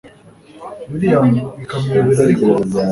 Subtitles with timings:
[0.91, 1.25] william
[1.59, 2.45] bikamuyobera ariko